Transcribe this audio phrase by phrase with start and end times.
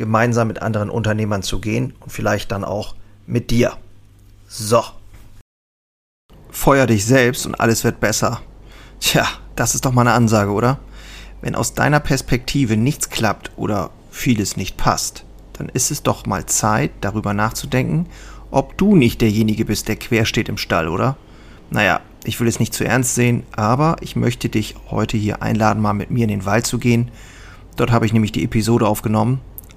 [0.00, 2.94] gemeinsam mit anderen Unternehmern zu gehen und vielleicht dann auch
[3.26, 3.76] mit dir.
[4.48, 4.82] So.
[6.50, 8.40] Feuer dich selbst und alles wird besser.
[8.98, 10.80] Tja, das ist doch mal eine Ansage, oder?
[11.42, 16.46] Wenn aus deiner Perspektive nichts klappt oder vieles nicht passt, dann ist es doch mal
[16.46, 18.06] Zeit, darüber nachzudenken,
[18.50, 21.16] ob du nicht derjenige bist, der quer steht im Stall, oder?
[21.70, 25.82] Naja, ich will es nicht zu ernst sehen, aber ich möchte dich heute hier einladen,
[25.82, 27.10] mal mit mir in den Wald zu gehen.
[27.76, 29.40] Dort habe ich nämlich die Episode aufgenommen,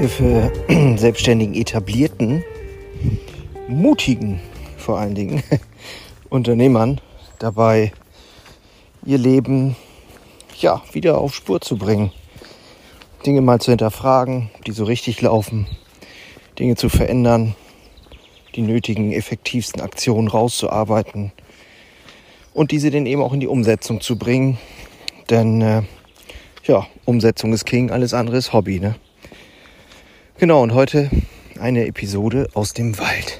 [0.00, 0.50] Helfe
[0.96, 2.42] selbstständigen, etablierten,
[3.68, 4.40] mutigen
[4.78, 5.42] vor allen Dingen
[6.30, 7.02] Unternehmern
[7.38, 7.92] dabei,
[9.04, 9.76] ihr Leben
[10.58, 12.12] ja wieder auf Spur zu bringen.
[13.26, 15.66] Dinge mal zu hinterfragen, die so richtig laufen,
[16.58, 17.54] Dinge zu verändern,
[18.54, 21.30] die nötigen, effektivsten Aktionen rauszuarbeiten
[22.54, 24.56] und diese dann eben auch in die Umsetzung zu bringen.
[25.28, 25.82] Denn äh,
[26.64, 28.80] ja, Umsetzung ist King, alles andere ist Hobby.
[28.80, 28.94] Ne?
[30.40, 31.10] Genau, und heute
[31.60, 33.38] eine Episode aus dem Wald.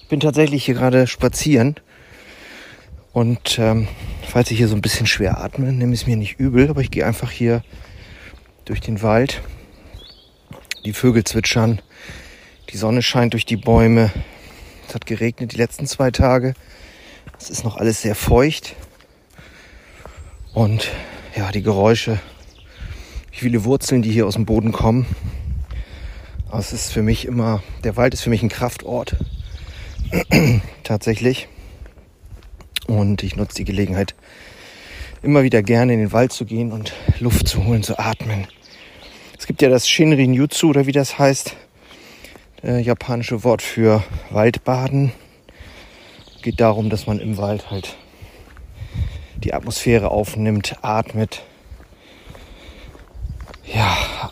[0.00, 1.74] Ich bin tatsächlich hier gerade spazieren
[3.12, 3.88] und ähm,
[4.26, 6.90] falls ich hier so ein bisschen schwer atme, nehme es mir nicht übel, aber ich
[6.90, 7.62] gehe einfach hier
[8.64, 9.42] durch den Wald.
[10.86, 11.82] Die Vögel zwitschern,
[12.70, 14.10] die Sonne scheint durch die Bäume.
[14.88, 16.54] Es hat geregnet die letzten zwei Tage.
[17.38, 18.76] Es ist noch alles sehr feucht.
[20.54, 20.90] Und
[21.36, 22.18] ja, die Geräusche,
[23.30, 25.04] wie viele Wurzeln, die hier aus dem Boden kommen,
[26.58, 29.16] es ist für mich immer, der Wald ist für mich ein Kraftort.
[30.84, 31.48] Tatsächlich.
[32.86, 34.14] Und ich nutze die Gelegenheit,
[35.22, 38.46] immer wieder gerne in den Wald zu gehen und Luft zu holen, zu atmen.
[39.38, 41.56] Es gibt ja das Shinrin Jutsu oder wie das heißt,
[42.62, 45.12] äh, japanische Wort für Waldbaden.
[46.42, 47.96] Geht darum, dass man im Wald halt
[49.36, 51.42] die Atmosphäre aufnimmt, atmet,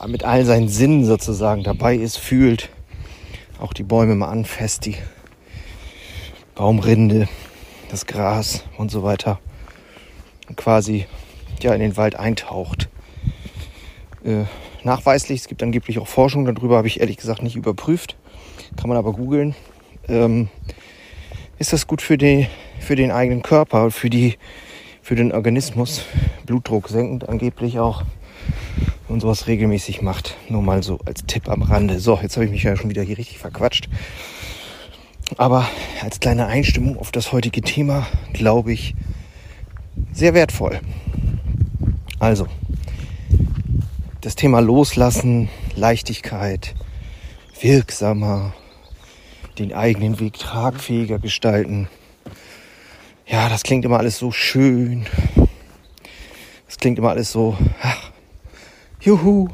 [0.08, 2.70] mit all seinen Sinnen sozusagen dabei ist, fühlt,
[3.60, 4.96] auch die Bäume mal anfasst, die
[6.54, 7.28] Baumrinde,
[7.90, 9.38] das Gras und so weiter
[10.48, 11.06] und quasi
[11.62, 12.88] ja in den Wald eintaucht.
[14.24, 14.44] Äh,
[14.84, 18.16] nachweislich, es gibt angeblich auch Forschung darüber, habe ich ehrlich gesagt nicht überprüft,
[18.76, 19.54] kann man aber googeln.
[20.08, 20.48] Ähm,
[21.58, 24.38] ist das gut für, die, für den eigenen Körper, für, die,
[25.02, 26.04] für den Organismus,
[26.46, 28.02] Blutdruck senkend angeblich auch
[29.10, 30.36] und sowas regelmäßig macht.
[30.48, 31.98] Nur mal so als Tipp am Rande.
[31.98, 33.88] So, jetzt habe ich mich ja schon wieder hier richtig verquatscht.
[35.36, 35.68] Aber
[36.00, 38.94] als kleine Einstimmung auf das heutige Thema, glaube ich,
[40.12, 40.80] sehr wertvoll.
[42.18, 42.46] Also,
[44.20, 46.74] das Thema Loslassen, Leichtigkeit,
[47.60, 48.54] wirksamer,
[49.58, 51.88] den eigenen Weg tragfähiger gestalten.
[53.26, 55.06] Ja, das klingt immer alles so schön.
[56.66, 57.99] Das klingt immer alles so, ach,
[59.02, 59.48] Juhu.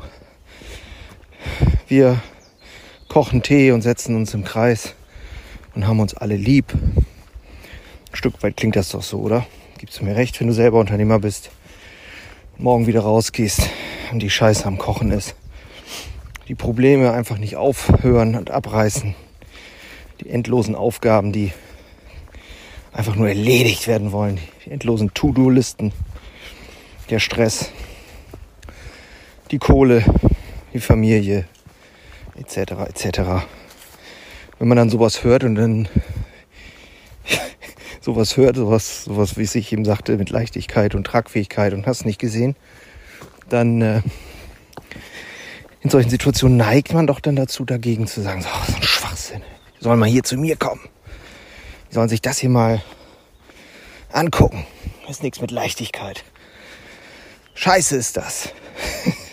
[1.87, 2.21] Wir
[3.07, 4.95] kochen Tee und setzen uns im Kreis
[5.77, 6.75] und haben uns alle lieb.
[6.75, 9.47] Ein Stück weit klingt das doch so, oder?
[9.79, 11.51] Gibst du mir recht, wenn du selber Unternehmer bist,
[12.59, 13.71] morgen wieder rausgehst
[14.11, 15.37] und die Scheiße am Kochen ist.
[16.49, 19.15] Die Probleme einfach nicht aufhören und abreißen.
[20.23, 21.53] Die endlosen Aufgaben, die
[22.93, 24.41] einfach nur erledigt werden wollen.
[24.65, 25.93] Die endlosen To-Do-Listen.
[27.11, 27.71] Der Stress
[29.51, 30.05] die Kohle,
[30.73, 31.47] die Familie,
[32.37, 32.73] etc.
[32.89, 33.21] etc.
[34.59, 35.89] Wenn man dann sowas hört und dann
[38.01, 42.19] sowas hört, sowas, sowas, wie ich eben sagte, mit Leichtigkeit und Tragfähigkeit und hast nicht
[42.19, 42.57] gesehen,
[43.49, 44.03] dann äh,
[45.81, 49.43] in solchen Situationen neigt man doch dann dazu, dagegen zu sagen, so, so ein Schwachsinn.
[49.79, 50.81] Die sollen mal hier zu mir kommen.
[51.91, 52.83] Die sollen sich das hier mal
[54.11, 54.67] angucken.
[55.09, 56.25] Ist nichts mit Leichtigkeit.
[57.55, 58.51] Scheiße ist das.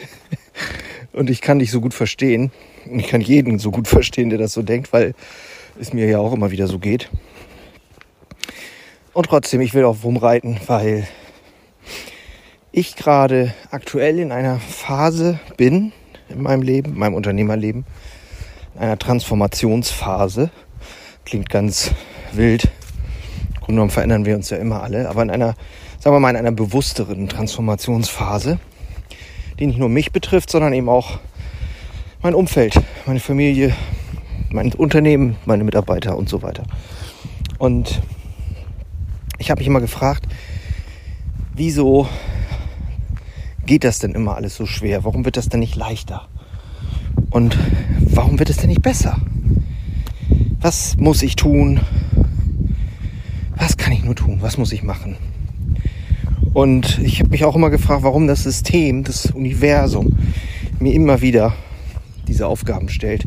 [1.14, 2.52] und ich kann dich so gut verstehen.
[2.92, 5.14] Ich kann jeden so gut verstehen, der das so denkt, weil
[5.80, 7.10] es mir ja auch immer wieder so geht.
[9.14, 11.08] Und trotzdem, ich will auch rumreiten, weil
[12.72, 15.92] ich gerade aktuell in einer Phase bin
[16.30, 17.86] in meinem Leben, in meinem Unternehmerleben,
[18.76, 20.50] in einer Transformationsphase.
[21.26, 21.92] Klingt ganz
[22.32, 22.66] wild.
[22.66, 25.56] Im Grunde genommen verändern wir uns ja immer alle, aber in einer
[26.04, 28.60] sagen wir mal, in einer bewussteren Transformationsphase,
[29.60, 31.20] die nicht nur mich betrifft, sondern eben auch
[32.22, 33.74] mein Umfeld, meine Familie,
[34.50, 36.64] mein Unternehmen, meine Mitarbeiter und so weiter.
[37.58, 38.02] Und
[39.38, 40.26] ich habe mich immer gefragt,
[41.54, 42.08] wieso
[43.66, 45.04] geht das denn immer alles so schwer?
[45.04, 46.28] Warum wird das denn nicht leichter?
[47.30, 47.58] Und
[48.00, 49.18] warum wird es denn nicht besser?
[50.62, 51.82] Was muss ich tun?
[53.56, 54.38] Was kann ich nur tun?
[54.42, 55.18] Was muss ich machen?
[56.54, 60.18] Und ich habe mich auch immer gefragt, warum das System, das Universum
[60.80, 61.56] mir immer wieder
[62.28, 63.26] diese Aufgaben stellt.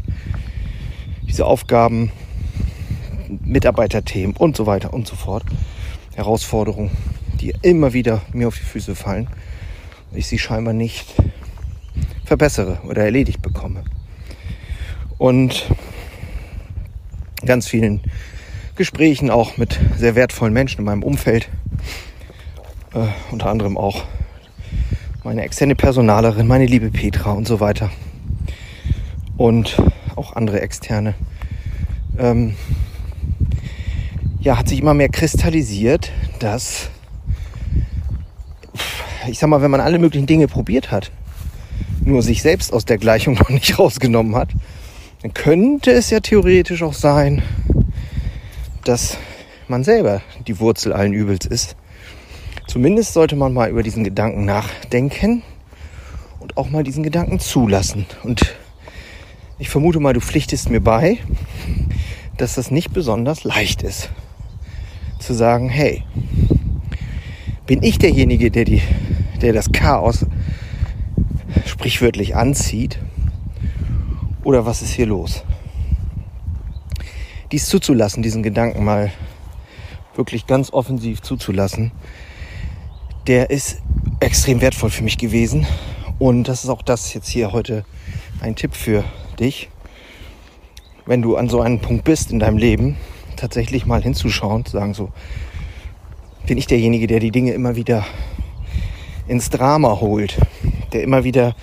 [1.27, 2.13] Diese Aufgaben,
[3.45, 5.43] Mitarbeiterthemen und so weiter und so fort.
[6.15, 6.91] Herausforderungen,
[7.41, 9.27] die immer wieder mir auf die Füße fallen.
[10.13, 11.15] Und ich sie scheinbar nicht
[12.25, 13.83] verbessere oder erledigt bekomme.
[15.19, 15.67] Und
[17.45, 18.03] ganz vielen
[18.77, 21.49] Gesprächen auch mit sehr wertvollen Menschen in meinem Umfeld
[22.97, 24.05] äh, unter anderem auch
[25.23, 27.91] meine externe Personalerin, meine liebe Petra und so weiter.
[29.37, 29.77] Und
[30.15, 31.15] auch andere externe.
[32.19, 32.55] Ähm,
[34.41, 36.89] ja, hat sich immer mehr kristallisiert, dass,
[39.29, 41.11] ich sag mal, wenn man alle möglichen Dinge probiert hat,
[42.03, 44.51] nur sich selbst aus der Gleichung noch nicht rausgenommen hat,
[45.23, 47.43] dann könnte es ja theoretisch auch sein,
[48.85, 49.19] dass
[49.69, 51.77] man selber die Wurzel allen Übels ist
[52.67, 55.43] Zumindest sollte man mal über diesen Gedanken nachdenken
[56.41, 58.07] und auch mal diesen Gedanken zulassen.
[58.23, 58.57] Und
[59.59, 61.19] ich vermute mal, du pflichtest mir bei,
[62.37, 64.11] dass das nicht besonders leicht ist.
[65.19, 66.03] Zu sagen, hey,
[67.67, 68.83] bin ich derjenige, der, die,
[69.41, 70.27] der das Chaos
[71.65, 72.99] sprichwörtlich anzieht?
[74.45, 75.45] Oder was ist hier los?
[77.53, 79.13] Dies zuzulassen, diesen Gedanken mal
[80.15, 81.93] wirklich ganz offensiv zuzulassen,
[83.27, 83.83] der ist
[84.21, 85.67] extrem wertvoll für mich gewesen.
[86.19, 87.85] Und das ist auch das jetzt hier heute
[88.41, 89.05] ein Tipp für
[89.39, 89.69] dich.
[91.05, 92.97] Wenn du an so einem Punkt bist in deinem Leben,
[93.37, 95.11] tatsächlich mal hinzuschauen, zu sagen so,
[96.47, 98.07] bin ich derjenige, der die Dinge immer wieder
[99.29, 100.39] ins Drama holt,
[100.93, 101.55] der immer wieder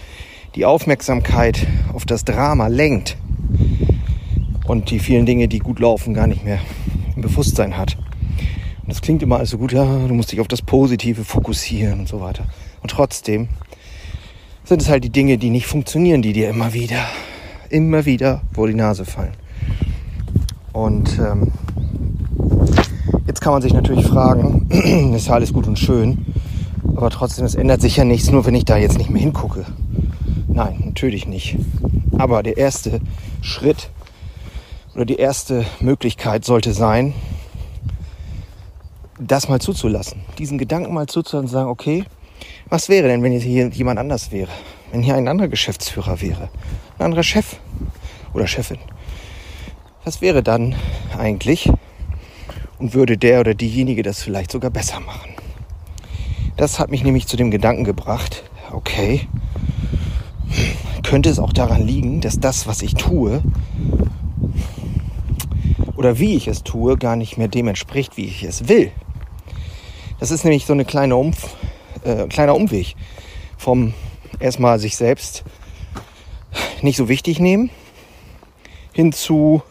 [0.55, 3.17] die Aufmerksamkeit auf das Drama lenkt
[4.67, 6.59] und die vielen Dinge, die gut laufen, gar nicht mehr
[7.15, 7.97] im Bewusstsein hat.
[8.83, 12.01] Und das klingt immer alles so gut, ja, du musst dich auf das Positive fokussieren
[12.01, 12.45] und so weiter.
[12.81, 13.47] Und trotzdem
[14.65, 17.05] sind es halt die Dinge, die nicht funktionieren, die dir immer wieder,
[17.69, 19.33] immer wieder vor die Nase fallen.
[20.73, 21.51] Und ähm,
[23.25, 24.67] jetzt kann man sich natürlich fragen,
[25.15, 26.25] ist ja alles gut und schön,
[26.95, 29.65] aber trotzdem, es ändert sich ja nichts, nur wenn ich da jetzt nicht mehr hingucke.
[30.47, 31.55] Nein, natürlich nicht.
[32.17, 32.99] Aber der erste
[33.41, 33.89] Schritt
[34.93, 37.13] oder die erste Möglichkeit sollte sein,
[39.19, 42.05] das mal zuzulassen, diesen Gedanken mal zuzulassen und sagen, okay,
[42.69, 44.51] was wäre denn, wenn hier jemand anders wäre?
[44.91, 46.49] Wenn hier ein anderer Geschäftsführer wäre,
[46.97, 47.57] ein anderer Chef
[48.33, 48.79] oder Chefin?
[50.03, 50.75] Was wäre dann
[51.17, 51.71] eigentlich?
[52.79, 55.31] Und würde der oder diejenige das vielleicht sogar besser machen?
[56.57, 59.27] Das hat mich nämlich zu dem Gedanken gebracht, okay,
[61.03, 63.41] könnte es auch daran liegen, dass das, was ich tue,
[66.03, 68.91] oder wie ich es tue, gar nicht mehr dem entspricht, wie ich es will.
[70.19, 71.55] Das ist nämlich so eine kleine Umf
[72.03, 72.95] äh, kleiner Umweg
[73.57, 73.93] vom
[74.39, 75.43] erstmal sich selbst
[76.81, 77.69] nicht so wichtig nehmen
[78.93, 79.61] hinzu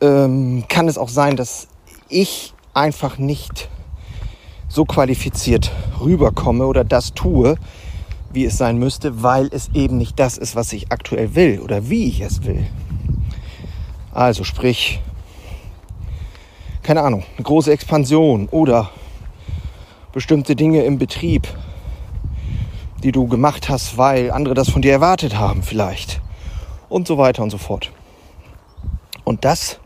[0.00, 1.68] ähm, kann es auch sein, dass
[2.08, 3.68] ich einfach nicht
[4.68, 7.56] so qualifiziert rüberkomme oder das tue,
[8.32, 11.90] wie es sein müsste, weil es eben nicht das ist, was ich aktuell will oder
[11.90, 12.66] wie ich es will.
[14.12, 15.00] Also sprich,
[16.82, 18.90] keine Ahnung, eine große Expansion oder
[20.12, 21.48] bestimmte Dinge im Betrieb,
[23.02, 26.20] die du gemacht hast, weil andere das von dir erwartet haben vielleicht.
[26.90, 27.90] Und so weiter und so fort.
[29.24, 29.78] Und das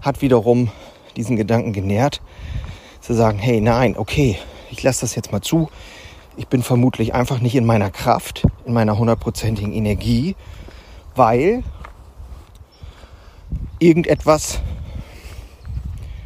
[0.00, 0.70] hat wiederum
[1.16, 2.22] diesen Gedanken genährt,
[3.02, 4.38] zu sagen, hey, nein, okay,
[4.70, 5.68] ich lasse das jetzt mal zu.
[6.36, 10.34] Ich bin vermutlich einfach nicht in meiner Kraft, in meiner hundertprozentigen Energie,
[11.14, 11.62] weil
[13.80, 14.60] irgendetwas,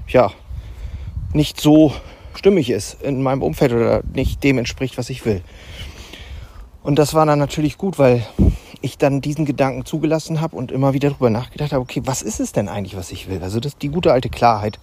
[0.08, 0.30] ja,
[1.32, 1.92] nicht so
[2.34, 5.42] stimmig ist in meinem Umfeld oder nicht dem entspricht, was ich will.
[6.82, 8.26] Und das war dann natürlich gut, weil
[8.82, 12.40] ich dann diesen Gedanken zugelassen habe und immer wieder darüber nachgedacht habe, okay, was ist
[12.40, 13.42] es denn eigentlich, was ich will?
[13.42, 14.78] Also das die gute alte Klarheit,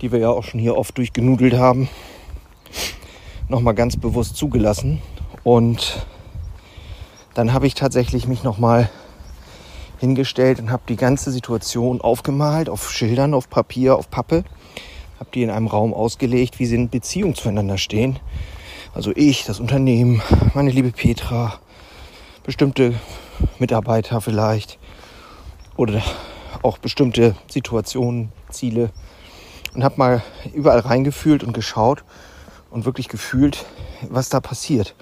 [0.00, 1.88] die wir ja auch schon hier oft durchgenudelt haben,
[3.48, 5.00] nochmal ganz bewusst zugelassen.
[5.44, 6.04] Und
[7.34, 8.90] dann habe ich tatsächlich mich nochmal
[10.00, 14.44] hingestellt und habe die ganze Situation aufgemalt, auf Schildern, auf Papier, auf Pappe,
[15.18, 18.18] habe die in einem Raum ausgelegt, wie sie in Beziehung zueinander stehen.
[18.94, 20.22] Also ich, das Unternehmen,
[20.54, 21.60] meine liebe Petra,
[22.42, 22.94] bestimmte
[23.58, 24.78] Mitarbeiter vielleicht
[25.76, 26.02] oder
[26.62, 28.90] auch bestimmte Situationen, Ziele
[29.74, 30.22] und habe mal
[30.54, 32.04] überall reingefühlt und geschaut
[32.70, 33.66] und wirklich gefühlt,
[34.08, 34.94] was da passiert.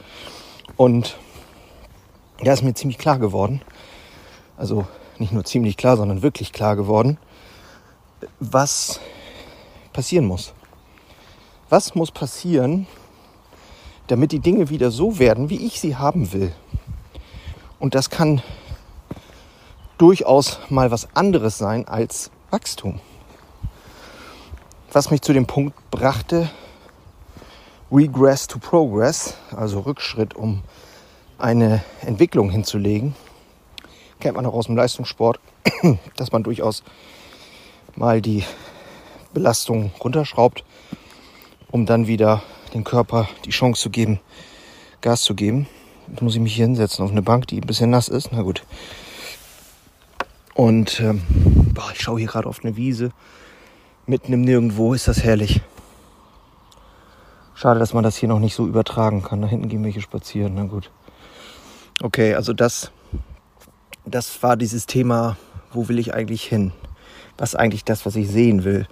[0.77, 1.17] Und
[2.43, 3.63] da ist mir ziemlich klar geworden,
[4.59, 4.87] also
[5.19, 7.17] nicht nur ziemlich klar, sondern wirklich klar geworden,
[8.41, 9.01] was
[9.93, 10.53] passieren muss.
[11.71, 12.87] Was muss passieren,
[14.09, 16.53] damit die Dinge wieder so werden, wie ich sie haben will?
[17.79, 18.43] Und das kann
[19.97, 23.01] durchaus mal was anderes sein als Wachstum.
[24.93, 26.51] Was mich zu dem Punkt brachte,
[27.93, 30.63] Regress to Progress, also Rückschritt, um
[31.39, 33.15] eine Entwicklung hinzulegen.
[34.21, 35.39] Kennt man auch aus dem Leistungssport,
[36.17, 36.83] dass man durchaus
[37.95, 38.45] mal die
[39.33, 40.65] Belastung runterschraubt,
[41.71, 42.43] um dann wieder
[42.75, 44.21] dem Körper die Chance zu geben,
[45.01, 45.69] Gas zu geben.
[46.09, 48.31] Jetzt muss ich mich hier hinsetzen auf eine Bank, die ein bisschen nass ist.
[48.33, 48.65] Na gut.
[50.55, 51.23] Und ähm,
[51.75, 53.13] boah, ich schaue hier gerade auf eine Wiese.
[54.07, 55.61] Mitten im Nirgendwo ist das herrlich.
[57.55, 59.43] Schade, dass man das hier noch nicht so übertragen kann.
[59.43, 60.55] Da hinten gehen wir hier spazieren.
[60.55, 60.91] Na gut.
[62.03, 62.91] Okay, also das,
[64.15, 65.37] das war dieses Thema,
[65.73, 66.73] wo will ich eigentlich hin?
[67.37, 68.87] Was ist eigentlich das, was ich sehen will?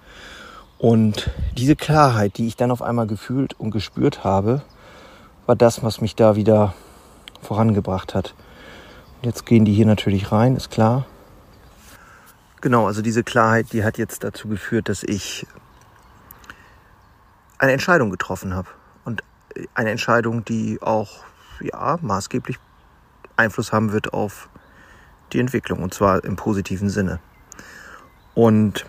[0.79, 4.63] Und diese Klarheit, die ich dann auf einmal gefühlt und gespürt habe,
[5.47, 6.75] war das, was mich da wieder
[7.41, 8.35] vorangebracht hat.
[9.17, 11.07] Und jetzt gehen die hier natürlich rein, ist klar.
[12.61, 15.47] Genau, also diese Klarheit, die hat jetzt dazu geführt, dass ich
[17.59, 18.69] eine Entscheidung getroffen habe.
[19.05, 19.23] Und
[19.75, 21.25] eine Entscheidung, die auch
[21.61, 22.59] ja, maßgeblich
[23.37, 24.49] Einfluss haben wird auf
[25.33, 27.21] die Entwicklung und zwar im positiven Sinne.
[28.35, 28.87] Und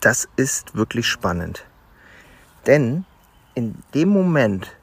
[0.00, 1.64] das ist wirklich spannend.
[2.66, 3.04] Denn
[3.54, 4.76] in dem Moment,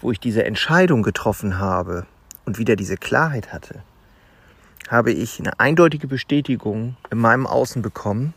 [0.00, 2.06] wo ich diese Entscheidung getroffen habe
[2.44, 3.82] und wieder diese Klarheit hatte,
[4.88, 8.34] habe ich eine eindeutige Bestätigung in meinem Außen bekommen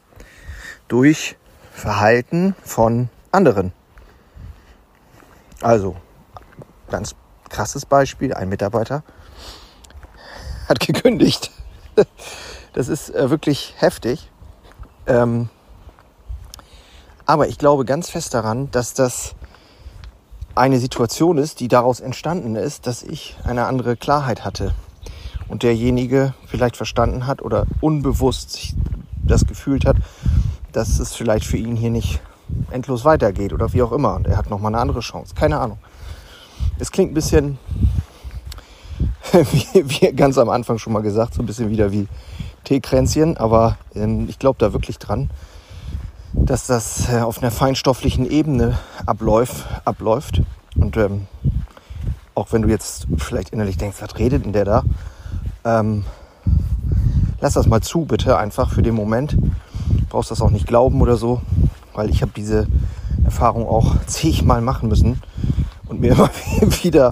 [0.87, 1.35] durch
[1.71, 3.73] Verhalten von anderen.
[5.61, 5.95] Also,
[6.89, 7.15] ganz
[7.49, 9.03] krasses Beispiel, ein Mitarbeiter
[10.69, 11.51] hat gekündigt.
[12.73, 14.29] Das ist äh, wirklich heftig.
[15.05, 15.49] Ähm,
[17.25, 19.35] aber ich glaube ganz fest daran, dass das
[20.55, 24.73] eine Situation ist, die daraus entstanden ist, dass ich eine andere Klarheit hatte.
[25.47, 28.73] Und derjenige vielleicht verstanden hat oder unbewusst
[29.23, 29.97] das gefühlt hat,
[30.71, 32.21] dass es vielleicht für ihn hier nicht
[32.71, 34.15] endlos weitergeht oder wie auch immer.
[34.15, 35.35] Und er hat nochmal eine andere Chance.
[35.35, 35.77] Keine Ahnung.
[36.79, 37.57] Es klingt ein bisschen,
[39.51, 42.07] wie, wie ganz am Anfang schon mal gesagt, so ein bisschen wieder wie
[42.65, 45.31] Teekränzchen, aber ähm, ich glaube da wirklich dran,
[46.33, 49.65] dass das äh, auf einer feinstofflichen Ebene abläuft.
[49.85, 50.41] abläuft.
[50.75, 51.27] Und ähm,
[52.35, 54.83] auch wenn du jetzt vielleicht innerlich denkst, was redet denn der da?
[55.65, 56.05] Ähm,
[57.41, 59.35] lass das mal zu, bitte, einfach für den Moment.
[60.09, 61.41] Brauchst das auch nicht glauben oder so,
[61.93, 62.67] weil ich habe diese
[63.23, 65.23] Erfahrung auch zigmal machen müssen
[65.87, 66.29] und mir immer
[66.83, 67.11] wieder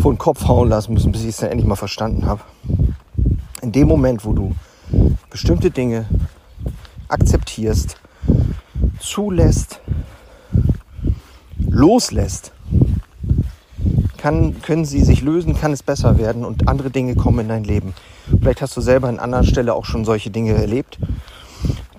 [0.00, 2.42] vor den Kopf hauen lassen müssen, bis ich es dann endlich mal verstanden habe.
[3.62, 4.54] In dem Moment, wo du
[5.30, 6.06] bestimmte Dinge
[7.08, 7.96] akzeptierst,
[8.98, 9.80] zulässt,
[11.58, 12.52] loslässt,
[14.16, 17.64] kann, können sie sich lösen, kann es besser werden und andere Dinge kommen in dein
[17.64, 17.94] Leben.
[18.26, 20.98] Vielleicht hast du selber an anderer Stelle auch schon solche Dinge erlebt.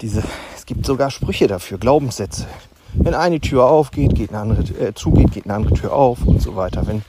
[0.01, 0.23] Diese,
[0.55, 2.45] es gibt sogar Sprüche dafür, Glaubenssätze.
[2.93, 6.41] Wenn eine Tür aufgeht, geht eine andere, äh, zugeht, geht eine andere Tür auf und
[6.41, 6.85] so weiter.
[6.85, 7.03] Wenn,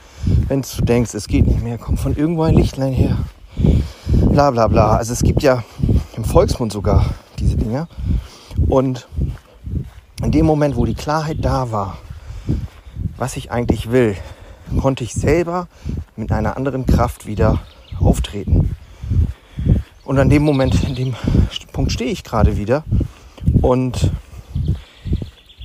[0.47, 3.17] wenn du denkst, es geht nicht mehr, kommt von irgendwo ein Lichtlein her.
[4.29, 4.95] Bla bla bla.
[4.95, 5.63] Also es gibt ja
[6.15, 7.05] im Volksmund sogar
[7.39, 7.87] diese Dinge.
[8.67, 9.07] Und
[10.23, 11.97] in dem Moment, wo die Klarheit da war,
[13.17, 14.15] was ich eigentlich will,
[14.79, 15.67] konnte ich selber
[16.15, 17.59] mit einer anderen Kraft wieder
[17.99, 18.75] auftreten.
[20.03, 21.15] Und an dem Moment, in dem
[21.71, 22.83] Punkt stehe ich gerade wieder
[23.61, 24.11] und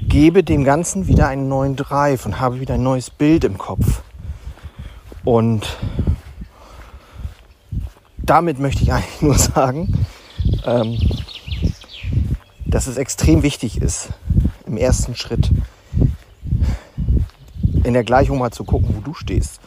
[0.01, 4.03] gebe dem Ganzen wieder einen neuen Drive und habe wieder ein neues Bild im Kopf.
[5.29, 5.77] Und
[8.17, 10.07] damit möchte ich eigentlich nur sagen,
[10.65, 10.99] ähm,
[12.65, 14.09] dass es extrem wichtig ist,
[14.65, 15.51] im ersten Schritt
[17.85, 19.61] in der Gleichung mal zu gucken, wo du stehst.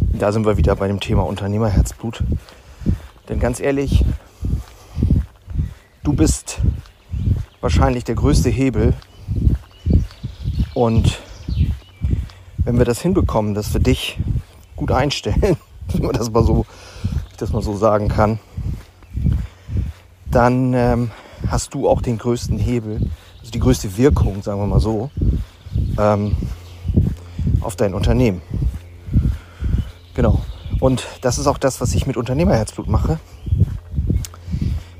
[0.00, 2.24] Da sind wir wieder bei dem Thema Unternehmerherzblut.
[3.28, 4.04] Denn ganz ehrlich,
[6.02, 6.58] du bist
[7.60, 8.94] wahrscheinlich der größte Hebel.
[10.74, 11.20] Und
[12.64, 14.18] wenn wir das hinbekommen, dass wir dich
[14.80, 15.58] gut einstellen,
[15.92, 16.64] wenn man das mal so,
[17.36, 18.38] das mal so sagen kann,
[20.30, 21.10] dann ähm,
[21.48, 23.10] hast du auch den größten Hebel,
[23.40, 25.10] also die größte Wirkung, sagen wir mal so,
[25.98, 26.34] ähm,
[27.60, 28.40] auf dein Unternehmen.
[30.14, 30.40] Genau.
[30.80, 33.20] Und das ist auch das, was ich mit Unternehmerherzblut mache.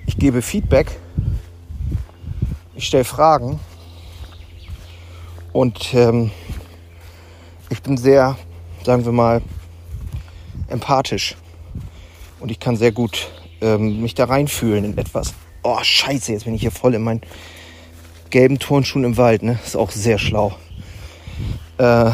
[0.04, 1.00] Ich gebe Feedback,
[2.75, 3.60] ich stelle Fragen
[5.54, 6.32] und ähm,
[7.70, 8.37] ich bin sehr,
[8.84, 9.40] sagen wir mal,
[10.70, 11.36] empathisch
[12.40, 13.28] und ich kann sehr gut
[13.60, 15.34] ähm, mich da reinfühlen in etwas.
[15.62, 17.20] Oh, scheiße, jetzt bin ich hier voll in meinen
[18.30, 19.42] gelben Turnschuhen im Wald.
[19.42, 19.58] Ne?
[19.64, 20.54] Ist auch sehr schlau.
[21.78, 22.12] Äh,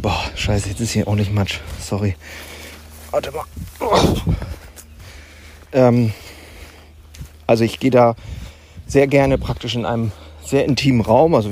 [0.00, 1.58] boah, scheiße, jetzt ist hier auch nicht Matsch.
[1.80, 2.14] Sorry.
[3.10, 3.44] Warte mal.
[3.80, 4.16] Oh.
[5.72, 6.12] Ähm,
[7.46, 8.14] also ich gehe da
[8.86, 10.12] sehr gerne praktisch in einem
[10.44, 11.34] sehr intimen Raum.
[11.34, 11.50] Also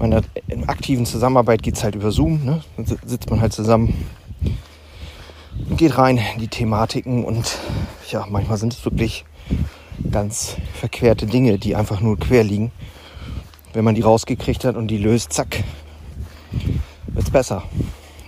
[0.00, 0.22] meiner
[0.66, 2.44] aktiven Zusammenarbeit geht es halt über Zoom.
[2.44, 2.62] Ne?
[2.76, 4.06] Dann sitzt man halt zusammen
[5.68, 7.58] und geht rein in die Thematiken und
[8.10, 9.24] ja, manchmal sind es wirklich
[10.10, 12.72] ganz verquerte Dinge, die einfach nur quer liegen.
[13.72, 15.62] Wenn man die rausgekriegt hat und die löst, zack,
[17.06, 17.62] wird es besser.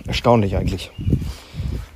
[0.05, 0.91] Erstaunlich eigentlich.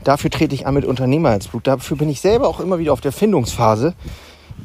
[0.04, 1.68] Dafür trete ich an mit Unternehmerherzblut.
[1.68, 3.94] Dafür bin ich selber auch immer wieder auf der Findungsphase,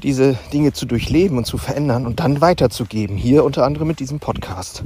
[0.02, 3.16] diese Dinge zu durchleben und zu verändern und dann weiterzugeben.
[3.16, 4.82] Hier unter anderem mit diesem Podcast.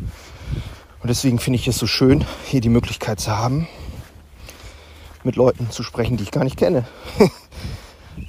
[1.00, 3.68] Und deswegen finde ich es so schön, hier die Möglichkeit zu haben,
[5.24, 6.86] mit Leuten zu sprechen, die ich gar nicht kenne.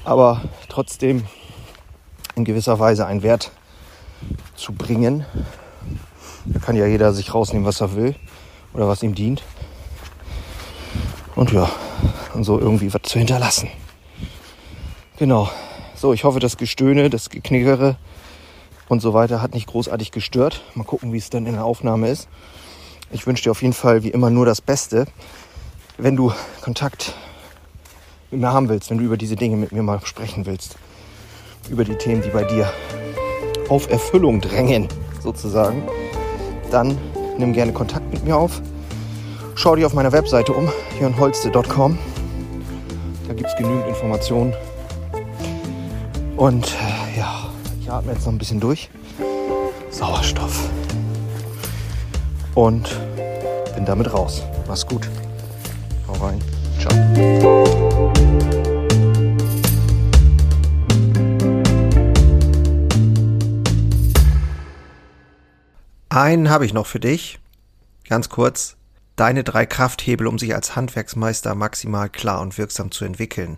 [0.04, 1.26] Aber trotzdem
[2.36, 3.52] in gewisser Weise einen Wert
[4.56, 5.26] zu bringen.
[6.46, 8.16] Da kann ja jeder sich rausnehmen, was er will
[8.74, 9.44] oder was ihm dient.
[11.36, 11.70] Und ja,
[12.34, 13.70] und so irgendwie was zu hinterlassen.
[15.18, 15.50] Genau.
[16.00, 17.96] So, ich hoffe, das Gestöhne, das Geknickere
[18.88, 20.62] und so weiter hat nicht großartig gestört.
[20.76, 22.28] Mal gucken, wie es dann in der Aufnahme ist.
[23.10, 25.08] Ich wünsche dir auf jeden Fall wie immer nur das Beste.
[25.98, 26.32] Wenn du
[26.62, 27.16] Kontakt
[28.30, 30.76] mit mir haben willst, wenn du über diese Dinge mit mir mal sprechen willst,
[31.68, 32.72] über die Themen, die bei dir
[33.68, 34.90] auf Erfüllung drängen,
[35.24, 35.82] sozusagen,
[36.70, 36.96] dann
[37.40, 38.62] nimm gerne Kontakt mit mir auf.
[39.56, 41.98] Schau dich auf meiner Webseite um, jörnholste.com.
[43.28, 44.54] Da gibt es genügend Informationen.
[46.38, 47.50] Und äh, ja,
[47.82, 48.92] ich atme jetzt noch ein bisschen durch.
[49.90, 50.70] Sauerstoff.
[52.54, 52.96] Und
[53.74, 54.44] bin damit raus.
[54.68, 55.10] Mach's gut.
[56.08, 56.40] Hau rein.
[56.80, 56.94] Ciao.
[66.10, 67.40] Einen habe ich noch für dich.
[68.08, 68.76] Ganz kurz.
[69.16, 73.58] Deine drei Krafthebel, um sich als Handwerksmeister maximal klar und wirksam zu entwickeln.